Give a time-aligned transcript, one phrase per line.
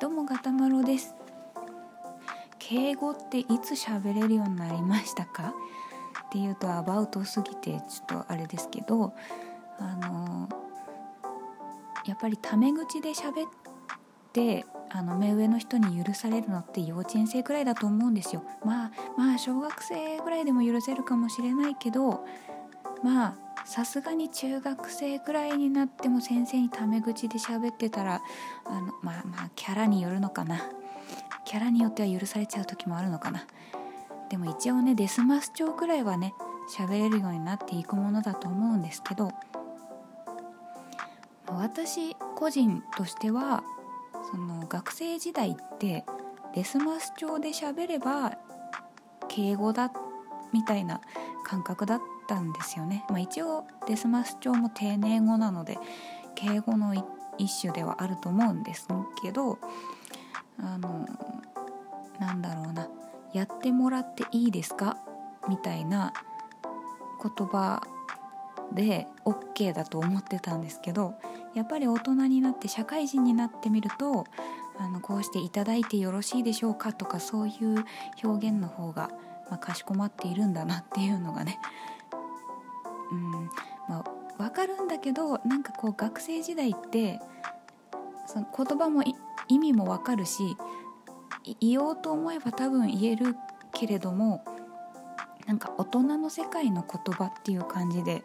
[0.00, 1.14] どうもガタマロです。
[2.58, 5.52] 敬語っていつ喋れるようになりましたか？
[6.26, 9.12] っていうとアバウトすぎてちょっとあれですけど
[9.78, 10.48] あの
[12.06, 13.50] やっぱりタメ口で喋っ
[14.32, 18.42] てあの目上の人に許されるのって幼稚園生くらいだと思うんですよ。
[18.64, 22.24] まあまあ小学生ぐらいでも許せるかもしれないけど
[23.04, 23.34] まあ
[23.64, 28.22] さすがに中学生くらいになっても先生にタメ口で喋ってたら
[28.64, 30.70] あのまあまあキャラによるのかな。
[31.44, 33.44] キャラによっては許されちゃう時もあるのかな。
[34.28, 36.34] でも一応ねデスマス調くらいはね
[36.76, 39.32] 喋れるようになっていくものだと思うんですけど
[41.48, 43.64] 私個人としては
[44.30, 46.04] その学生時代って
[46.54, 48.38] デスマス調で喋れば
[49.28, 49.90] 敬語だ
[50.52, 51.00] みたいな
[51.44, 55.78] 感覚だったんですよね、まあ、一応デスマス調も丁寧語なので
[56.36, 56.94] 敬語の
[57.38, 58.86] 一種ではあると思うんです
[59.20, 59.58] けど
[60.62, 61.08] あの
[62.20, 62.88] なんだろうな。
[63.32, 64.96] やってもらっていいですか？
[65.48, 66.12] みたいな
[67.22, 67.80] 言葉
[68.72, 71.14] で OK だと思ってたんですけど
[71.54, 74.24] やっぱり大人になって社会人になってみると
[74.78, 77.84] あのこうして「いただいてよろしいでしょうか」とかそういう
[78.24, 79.10] 表現の方が、
[79.48, 81.58] まあ、かしこまっているんだなっていうのがね
[83.10, 83.50] うん。
[83.88, 84.04] まあ
[84.38, 87.20] 分かるんだけどなんかこう学生時代って
[88.26, 89.02] その言葉も
[89.48, 90.56] 意味も分かるし
[91.60, 93.36] 言おうと思えば多分言える
[93.72, 94.44] けれども
[95.46, 98.22] なんか大人の世界の言葉っていう感じで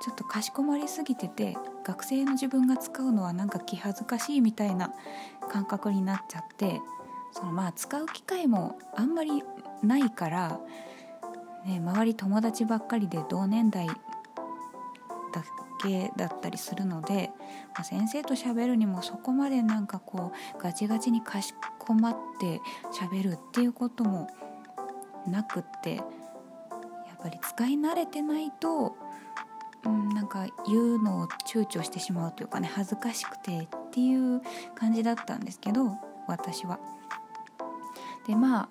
[0.00, 4.94] ちょっとかしこまりすぎてて学生の自分が使うのはなんか気恥ずかしいみたいな
[5.50, 6.80] 感覚になっちゃって
[7.32, 9.42] そのまあ使う機会もあんまり
[9.82, 10.60] ないから
[11.66, 13.88] ね、周り友達ばっかりで同年代
[15.32, 15.44] だ
[15.80, 17.30] けだったりするので、
[17.74, 22.60] まあ、先生と喋るにもそこまでなんかこうガチガチにかしこまって
[22.92, 24.28] 喋るっていうことも
[25.26, 26.06] なくってやっ
[27.22, 28.96] ぱり使い慣れてないと、
[29.84, 34.42] うん、なんか言うのを躊躇してしまうというかね恥ずかしくてっていう
[34.74, 35.92] 感じだったんですけど
[36.26, 36.78] 私は。
[38.26, 38.68] でまあ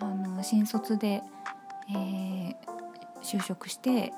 [0.00, 1.22] あの新卒で
[1.88, 2.54] えー、
[3.22, 4.12] 就職して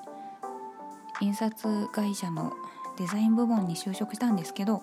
[1.21, 2.53] 印刷会社の
[2.97, 4.83] デザイン部門に就職したんですけど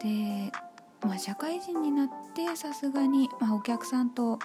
[0.00, 0.52] で、
[1.02, 4.38] まあ、社会人になってさすがに、まあ、お客さんと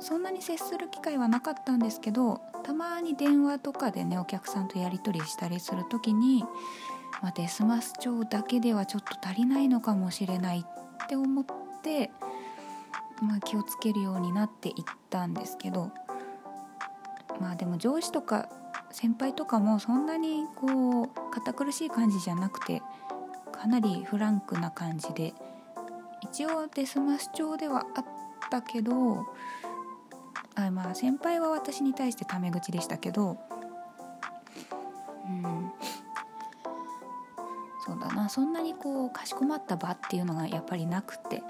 [0.00, 6.44] そんなに接する機会はなかったんですけどたまに電話とかでねお客さんとやり取りしたりする時に、
[7.22, 11.44] まあ、デスマス帳だけではちょっと足りないのかもしれないって思っ
[11.82, 12.10] て、
[13.22, 14.74] まあ、気をつけるようになっていっ
[15.10, 15.90] たんですけど
[17.40, 18.48] まあでも上司とか
[18.94, 22.80] 先輩とかもそんなにこう堅苦しい感じじゃなくて
[23.52, 25.34] かなりフランクな感じで
[26.22, 28.04] 一応デスマス調ではあっ
[28.50, 29.26] たけど
[30.54, 33.36] あまあ先輩は私に対してタメ口でしたけど
[35.26, 35.72] うん。
[37.84, 38.28] そうだな。
[38.28, 41.42] そんなにこうかしこまった場っていうのがやっぱりなくて。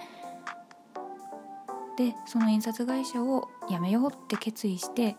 [1.96, 5.16] でその印刷会社を辞めようって決意して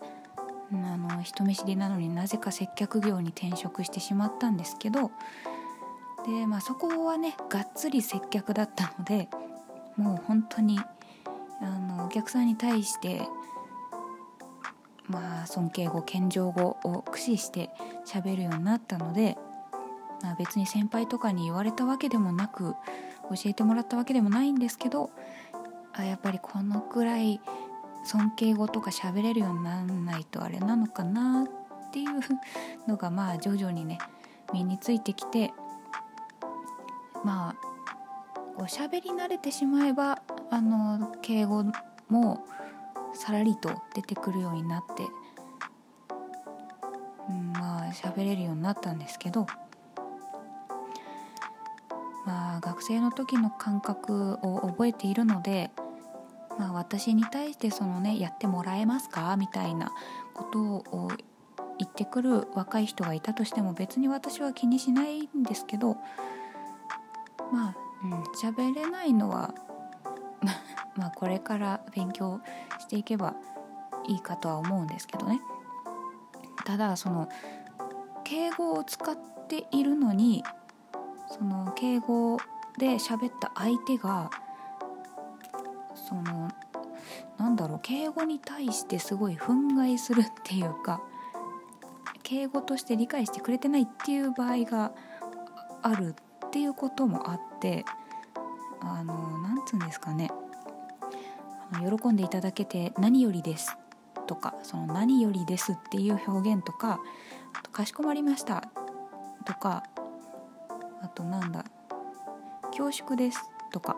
[0.72, 5.12] あの人見知りなのになぜか接客業に転職してしまったんですけど
[6.26, 9.28] で、まあ、そこはねがっつり接客だったので
[9.96, 10.78] もう本当に
[11.62, 13.22] あのお客さんに対して
[15.08, 17.70] まあ尊敬語謙譲語を駆使して
[18.04, 19.36] 喋るようになったので、
[20.22, 22.74] まあ、別に先輩とかに言われたわけでもなく
[23.30, 25.10] 教えてもらったわけでもないんですけど
[25.92, 27.40] あやっぱりこのくらい
[28.06, 31.44] 尊敬語とか喋れるようにならないとあれなのかな
[31.88, 32.20] っていう
[32.88, 33.98] のがまあ徐々にね
[34.52, 35.52] 身についてきて
[37.24, 37.54] まあ
[38.56, 41.64] こう喋り慣れてしまえばあの敬語
[42.08, 42.44] も
[43.12, 45.02] さらりと出てくるようになって、
[47.28, 49.46] うん、まあ喋れるようになったんですけど
[52.24, 55.72] まあ学生の時の感覚を覚えているので
[56.58, 59.36] まあ、私に対してそのねやってもらえますか？
[59.36, 59.92] みたいな
[60.34, 61.10] ことを
[61.78, 65.96] 言ってくる若い人がいたとしても別に私は気にしないんですけど
[67.52, 67.76] まあ
[68.42, 69.54] 喋、うん、れないのは
[70.96, 72.40] まあこれから勉強
[72.78, 73.34] していけば
[74.06, 75.40] いいかとは思うんですけどね。
[76.64, 77.28] ただその
[78.24, 79.16] 敬語を使っ
[79.46, 80.42] ているのに
[81.28, 82.38] その敬語
[82.76, 84.30] で喋った相手が
[86.08, 86.50] その
[87.38, 91.02] なんだろう敬語に対してすごい憤慨するっていうか
[92.22, 94.92] 敬語として理解してくれてないっていう場合が
[95.82, 96.14] ある
[96.46, 97.84] っていうこともあって
[98.80, 100.30] あのなんつうんですかね。
[101.72, 103.76] あの喜んでいただけて何よりです
[104.26, 107.00] とかその何よりですっていう表現とか
[107.58, 108.68] あとかしこまりました
[109.44, 109.82] とか
[111.02, 111.64] あとなんだ
[112.70, 113.40] 恐縮です
[113.72, 113.96] とか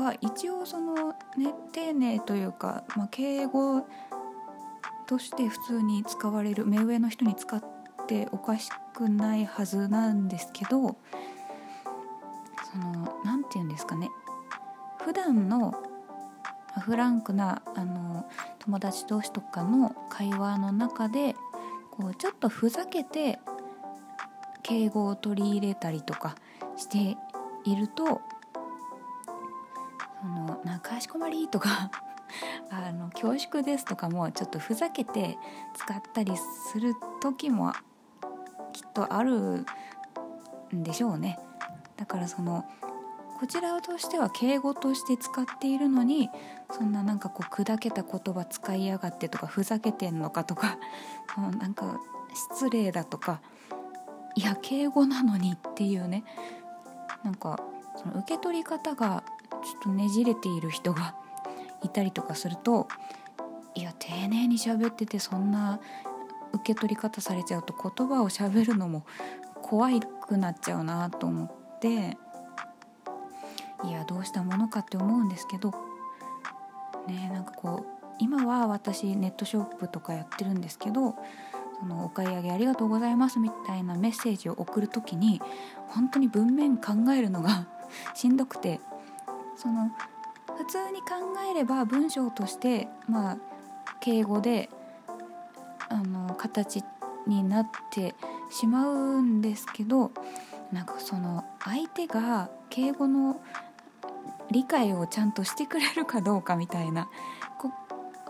[0.00, 3.86] は一応そのね丁寧というか、まあ、敬語
[5.06, 7.62] として普通に使われる目上の人に使っ
[8.06, 10.96] ておかしくないはずなんですけど
[12.72, 14.08] その何て言うんですかね。
[15.04, 15.74] 普段の
[16.84, 18.28] フランクなあの
[18.60, 21.34] 友達同士とかの会話の中で
[21.90, 23.40] こうちょっとふざけて
[24.62, 26.36] 敬語を取り入れたりとか
[26.76, 27.16] して
[27.64, 28.20] いると
[30.70, 31.90] なんかしこまりとか
[32.70, 35.36] あの恐縮ですとかもちょっとふざけて
[35.74, 37.72] 使ったりする時も
[38.72, 39.66] きっとある
[40.72, 41.40] んでしょうね。
[41.96, 42.64] だからその
[43.40, 46.30] こちらとしては敬語として使っているのに
[46.70, 50.78] そんななんかこう砕けた言葉使いやがってとかふざけてんのかとか
[51.34, 51.98] そのなんか
[52.32, 53.40] 失礼だとか
[54.36, 56.22] いや敬語なのにっていうね。
[57.24, 57.58] なんか
[57.96, 59.24] その受け取り方が
[59.62, 61.14] ちょっとねじれている人が
[61.82, 62.88] いたりとかすると
[63.74, 65.80] いや丁寧に喋っててそんな
[66.52, 69.04] 受け取り方されちゃうと言葉を喋るのも
[69.62, 72.16] 怖くなっちゃうなと思って
[73.84, 75.72] いやどうしたものかって思うんですけど
[77.06, 81.14] ねなんかこう今は私ネットショップとかやってるんですけど
[81.80, 85.40] そのお買い上げありがとうございますみたいなメッセージを送る時に
[85.88, 87.66] 本当に文面考えるのが
[88.14, 88.80] しんどくて
[89.60, 89.90] その
[90.56, 93.38] 普通に考えれば文章としてまあ
[94.00, 94.70] 敬語で
[95.90, 96.82] あの形
[97.26, 98.14] になって
[98.50, 100.12] しまうんですけど
[100.72, 103.38] なんかその相手が敬語の
[104.50, 107.10] 理解をちゃんとしてくれるかどうかみたいな
[107.58, 107.70] こ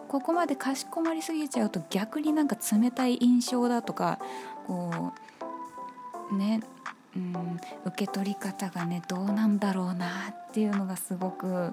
[0.09, 4.19] ここまでかしこまりすぎちゃうと逆になんか冷たい印象だとか
[4.67, 5.12] こ
[6.32, 6.61] うね
[7.16, 11.72] うん受け取り方がねどうなんだろうなっていうのがすごく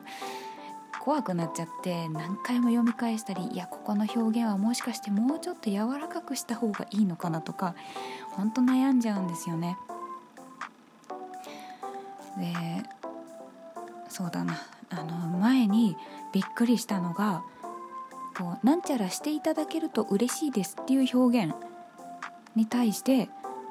[1.00, 7.76] 怖くなっちゃって何回も読み返したりいやここの表現はもしかしてもうちょっと柔らかくした方がいいのかなとか
[8.32, 9.78] ほんと悩んじゃうんですよね。
[12.38, 12.54] で
[14.10, 14.58] そうだな
[14.90, 15.98] あの前に
[16.34, 17.44] びっくりしたのが
[18.38, 21.56] こうなんちゃらしていただけると嬉しいですっていう表現
[22.56, 23.30] に対して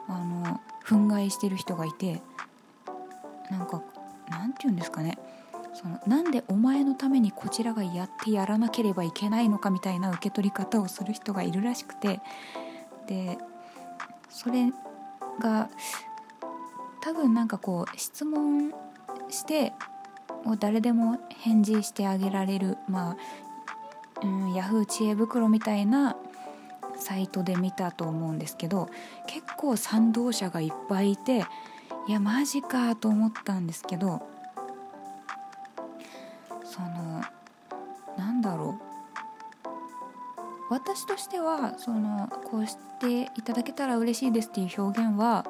[0.09, 2.23] あの憤慨してる人がいて
[3.51, 3.83] なんか
[4.29, 5.19] なんて言うんですかね。
[5.75, 12.21] そのなんでお前のためにこちらがやってやらなければいけないのかみたいな受け取り方をする人がいるらしくて。
[13.07, 13.39] で
[14.29, 14.71] それ
[15.41, 15.71] が
[17.01, 18.73] 多分なんかこう質問
[19.31, 19.73] して
[20.45, 23.17] もう誰でも返事してあげられるまあ、
[24.23, 26.17] うん、ヤフー知恵袋みたいな
[26.99, 28.89] サイトで見たと思うんですけど
[29.27, 31.45] 結構賛同者がいっぱいいて
[32.09, 34.23] いやマジかと思ったんですけど
[36.65, 37.23] その
[38.17, 38.97] なんだろう。
[40.69, 45.47] 私としてはそのこうしていただけたら嬉しいですっていう表現は、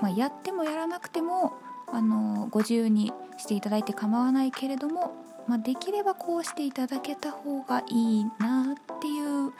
[0.00, 1.52] まあ、やってもやらなくても
[1.92, 5.12] あのご自由にしていただいて構わないけれども、
[5.46, 9.52] まあ、できればこうしていただけた方がいいなっていう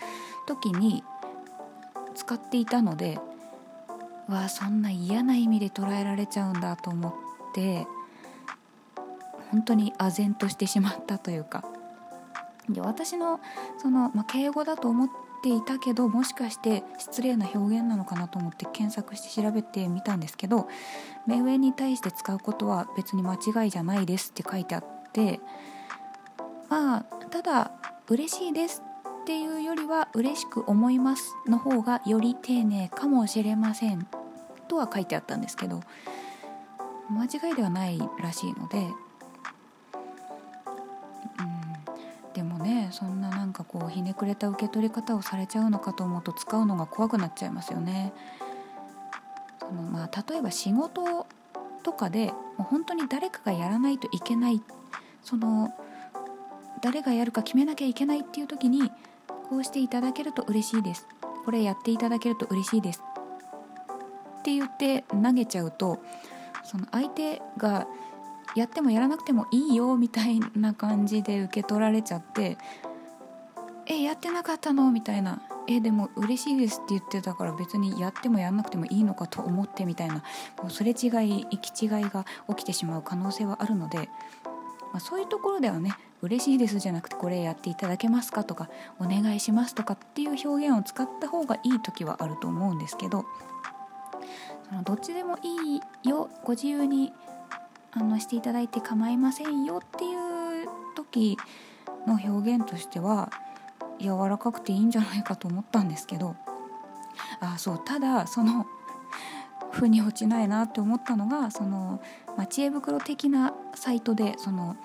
[0.46, 1.04] 時に
[2.14, 3.18] 使っていたので
[4.28, 7.12] わあそんな嫌な意味で捉えられちゃうんだと思っ
[7.54, 7.86] て
[9.50, 11.64] 本当に唖然としてしまったというか。
[12.70, 13.40] で私の
[13.78, 15.08] その、まあ、敬語だと思っ
[15.42, 20.68] ていたけどもしかして失礼な表現なのかなと思って検索して調べてみたんですけど
[21.26, 25.40] 目上に対して使うことは別に間違いじゃないですって書いてあって
[26.68, 27.72] まあただ
[28.08, 28.82] 嬉しいです
[29.22, 34.08] っていうよりは嬉しく思いますの方がより丁寧かもしれません
[34.66, 35.80] とは書いてあったんですけど
[37.08, 38.92] 間違いではないらしいのでうん
[42.34, 48.12] でもねそんななんかこうひねくれた受け取り方をされちゃうのかと思うと使うのが怖くなっちゃいますよね。
[49.60, 51.26] そのまあ、例えば仕事
[51.84, 54.60] とかでもう本当に誰かがやらないといけない
[55.22, 55.72] その
[56.82, 58.90] 誰がやるか決めなきゃいけないっていう時に
[59.52, 61.06] こうしていただけると嬉しいです。
[61.44, 63.02] これやっていただけると嬉しいです。
[64.38, 65.98] って言って投げちゃうと
[66.64, 67.86] その相手が
[68.56, 72.56] やってもやらなくてもいいよみたいな感じで受け取られちゃって
[73.84, 80.14] えやってなかったの?」みたいな「えでも嬉しいです」って言ってたから別にやってもやんなくてもいいのかと思ってみたいな。
[80.62, 84.08] もうすれ違い行き違いが起きてしまう可能性はあるので、
[84.92, 93.24] まあ、そういうところではね「嬉しいです」じゃなくて「これやっていただけますか?」とか「お願いします」とかっていう表現を使った方がいい時はあると思うんですけど
[94.68, 97.12] そのどっちでもいいよご自由に
[97.92, 101.36] あのしていただいて構いませんよっていう時
[102.06, 103.30] の表現としては
[103.98, 106.34] 柔らかくていいんじゃないかと思ったんですけど
[107.40, 108.66] あそうただその
[109.70, 112.02] 腑に落ちないなって思ったのがその、
[112.36, 114.76] ま知恵袋的なサイトでその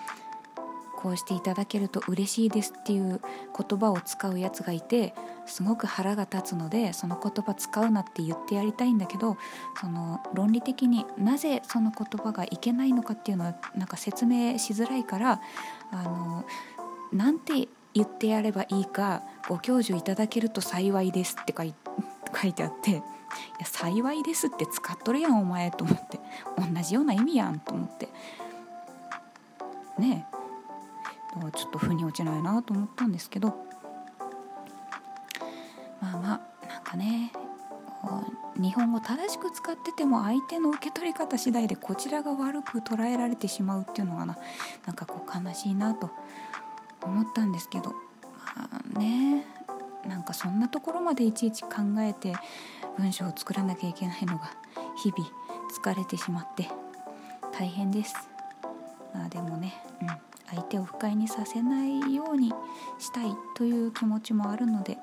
[0.97, 3.21] こうしていただけると嬉しいですっていう
[3.57, 5.13] 言葉を使うやつがいて
[5.45, 9.37] すごく腹が立つのでその言葉使うなって言ってやりたいんだけど
[9.79, 15.41] その論理的になぜその言葉がいけないのかっていうのはなんか説明しづらいから
[15.91, 16.45] あの
[17.13, 21.73] なんて言ってやればいいかご教授いただけると幸いですって書い
[22.41, 22.93] 書いてあってい
[23.59, 26.19] や幸いですって使っとるやんお前と思って。
[26.57, 28.09] 同じような意味やんと思って。
[29.99, 30.36] ねえ。
[31.53, 33.65] ちょっと腑に落ちないなと思ったんですけど。
[36.01, 37.31] まあまあなんかね
[38.55, 44.37] 日本語正しく使ってても相手の受け取り方次第でこちらが悪く捉えられてしまうっていうのがな
[44.85, 46.09] なんかこう悲しいなと
[47.01, 47.91] 思ったんですけど。
[48.55, 49.45] まあね
[50.07, 51.69] なんかそんなところまでいちいち考
[51.99, 52.33] えて
[52.97, 54.51] 文章を作らなきゃいけないのが
[54.95, 55.29] 日々
[55.83, 56.69] 疲れてしまって
[57.51, 58.15] 大変です。
[59.13, 60.07] まあでもね、うん、
[60.49, 62.53] 相手を不快にさせないように
[62.99, 64.97] したいという気持ちもあるので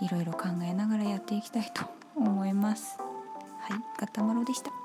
[0.00, 1.84] いろいろ考えながらやっていきたいと
[2.16, 2.98] 思います。
[3.60, 4.81] はい、ガタマロでした。